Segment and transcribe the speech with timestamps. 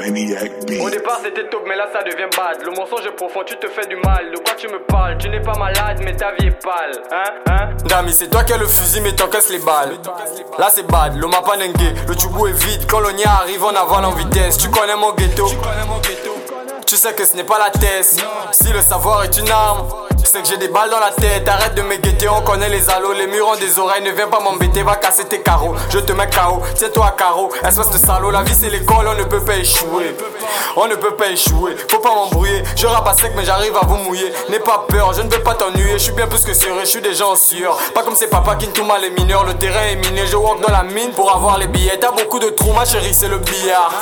[0.00, 2.62] Au départ c'était top mais là ça devient bad.
[2.64, 4.30] Le mensonge est profond, tu te fais du mal.
[4.32, 5.18] De quoi tu me parles?
[5.18, 6.92] Tu n'es pas malade mais ta vie est pâle.
[7.12, 7.24] Hein?
[7.50, 7.68] Hein?
[7.86, 9.92] Dami c'est toi qui as le fusil mais t'encaisses les balles.
[10.58, 11.76] Là c'est bad, le mapa nengue
[12.08, 14.56] Le tubu est vide, quand l'on y arrive on avale en vitesse.
[14.58, 15.46] Tu connais mon ghetto.
[16.86, 18.16] Tu sais que ce n'est pas la thèse.
[18.52, 19.86] Si le savoir est une arme,
[20.26, 21.48] sais que j'ai des balles dans la tête.
[21.48, 23.12] Arrête de me guetter, on connaît les allos.
[23.12, 25.74] Les murs ont des oreilles, ne viens pas m'embêter, va casser tes carreaux.
[25.90, 27.50] Je te mets KO, tiens-toi à carreau.
[27.66, 30.16] Espèce de salaud, la vie c'est l'école, on ne peut pas échouer.
[30.76, 32.62] On ne peut pas échouer, faut pas m'embrouiller.
[32.76, 34.32] Je rappe sec, mais j'arrive à vous mouiller.
[34.48, 35.92] N'aie pas peur, je ne veux pas t'ennuyer.
[35.94, 37.76] Je suis bien plus que sérieux, je suis déjà en sueur.
[37.94, 39.44] Pas comme ces papas qui ne tout mal les mineurs.
[39.44, 41.98] Le terrain est miné, je walk dans la mine pour avoir les billets.
[41.98, 43.92] T'as beaucoup de trous, ma chérie, c'est le billard.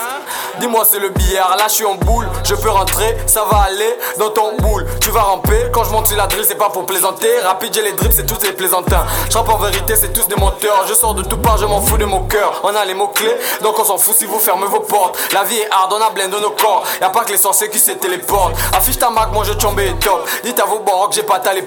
[0.61, 1.57] Dis-moi, c'est le billard.
[1.57, 4.87] Là, je suis en boule, je peux rentrer, ça va aller dans ton boule.
[5.01, 7.29] Tu vas ramper quand je monte sur la drill, c'est pas pour plaisanter.
[7.45, 9.05] Rapide, j'ai les drips, c'est tous des plaisantins.
[9.31, 10.85] Je en vérité, c'est tous des menteurs.
[10.89, 12.61] Je sors de tout part, je m'en fous de mon cœur.
[12.65, 15.19] On a les mots-clés, donc on s'en fout si vous fermez vos portes.
[15.33, 16.85] La vie est hard, on a blindé nos corps.
[17.01, 18.55] Y'a pas que les sorciers qui se téléportent.
[18.75, 20.27] Affiche ta marque, moi je tombe et top.
[20.45, 21.65] Dites à vos que j'ai pas ta les.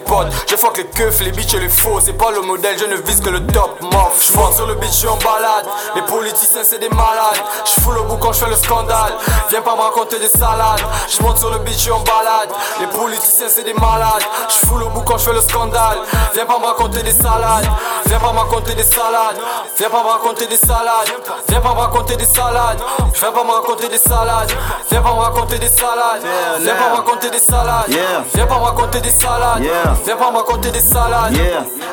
[0.50, 2.00] Je fuck les keufs, les bitches et les faux.
[2.04, 3.80] C'est pas le modèle, je ne vise que le top.
[3.82, 5.68] Morph, je sur le bitch, je suis en balade.
[5.96, 7.42] Les politiciens, c'est des malades.
[7.66, 9.14] Je fous le bout quand je fais le scandale.
[9.50, 10.82] Viens pas me raconter des salades.
[11.08, 12.50] Je monte sur le beach, je en balade.
[12.80, 14.24] Les politiciens, c'est des malades.
[14.50, 15.98] Je fous le bout quand je fais le scandale.
[16.34, 17.68] Viens pas me raconter des salades.
[18.06, 19.38] Viens pas me raconter des salades.
[19.78, 21.08] Viens pas me raconter des salades.
[21.50, 22.84] Viens pas me raconter des salades.
[23.14, 24.52] Je pas me raconter des salades.
[24.90, 26.22] Viens pas me raconter des salades.
[26.62, 27.90] Viens pas me raconter des salades.
[28.34, 29.62] Viens pas me raconter des salades.
[30.04, 31.34] Viens pas me raconter des salades.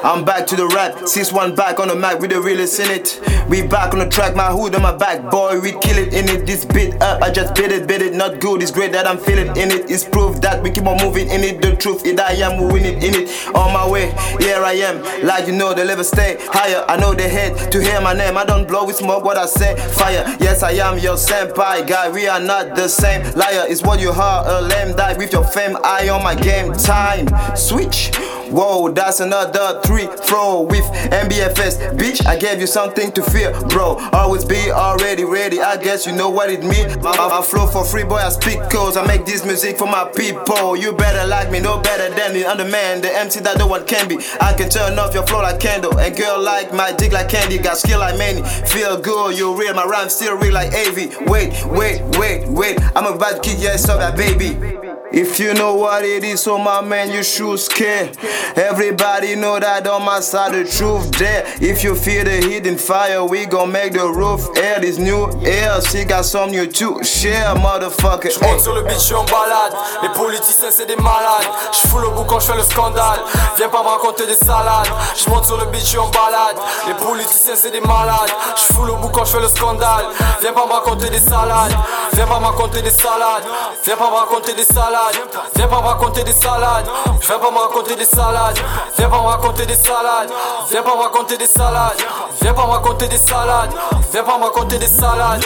[0.04, 1.08] I'm back to the rap.
[1.08, 3.20] Six one back on the mic with the realest in it.
[3.48, 5.58] We back on the track, my hood on my back, boy.
[5.60, 6.46] We kill it in it.
[6.46, 8.14] This beat up, I just beat it, beat it.
[8.14, 8.62] Not good.
[8.62, 9.90] It's great that I'm feeling in it.
[9.90, 11.60] It's proof that we keep on moving in it.
[11.60, 12.27] The truth is that.
[12.28, 13.30] I am winning in it.
[13.54, 15.02] On my way, here I am.
[15.24, 16.84] Like you know, the level stay higher.
[16.86, 18.36] I know they hate to hear my name.
[18.36, 19.76] I don't blow with smoke what I say.
[19.94, 22.10] Fire, yes, I am your senpai guy.
[22.10, 23.22] We are not the same.
[23.34, 24.44] Liar is what you heard.
[24.46, 25.78] A lame die with your fame.
[25.82, 26.74] I on my game.
[26.74, 28.10] Time switch.
[28.50, 31.96] Whoa, that's another three throw with MBFS.
[31.98, 33.98] Bitch, I gave you something to fear, bro.
[34.12, 35.60] Always be already ready.
[35.60, 36.96] I guess you know what it means.
[37.04, 38.16] I, I, flow for free, boy.
[38.16, 40.76] I speak cause I make this music for my people.
[40.76, 42.46] You better like me, no better than me.
[42.46, 44.18] I'm the man, the MC that no one can be.
[44.40, 45.98] I can turn off your flow like candle.
[45.98, 47.58] And girl like my dick like candy.
[47.58, 48.42] Got skill like many.
[48.66, 49.74] Feel good, you real.
[49.74, 51.28] My rhyme still real like AV.
[51.28, 52.78] Wait, wait, wait, wait.
[52.96, 54.87] I'm about to kick your ass that baby.
[55.10, 58.12] If you know what it is, so my man, you should scare.
[58.56, 61.44] Everybody know that on my side, the truth there.
[61.60, 64.80] If you feel the hidden fire, we gon' make the roof air.
[64.80, 68.30] This new air, she got some new to share, motherfucker.
[68.30, 69.72] Je monte sur le beat, je suis en balade.
[70.02, 71.48] Les politiciens, c'est des malades.
[71.72, 73.20] Je fous le bout quand je fais le scandale.
[73.56, 74.88] Viens pas me raconter des salades.
[75.16, 76.58] Je monte sur le beat, je suis en balade.
[76.86, 78.30] Les politiciens, c'est des malades.
[78.56, 80.04] Je fous le bout quand je fais le scandale.
[80.42, 81.72] Viens pas me raconter des salades.
[82.12, 83.44] Viens pas me raconter des salades.
[83.84, 84.64] Viens pas me raconter des
[84.98, 85.30] salades.
[85.54, 86.88] Viens pas me raconter des salades.
[87.20, 87.58] Viens pas me
[87.96, 88.58] des salades.
[88.96, 90.30] Viens pas me raconter des salades.
[90.70, 91.02] Viens pas me
[91.36, 91.96] des salades.
[92.40, 93.70] Viens pas me raconter des salades.
[94.10, 95.44] Viens pas me raconter des salades.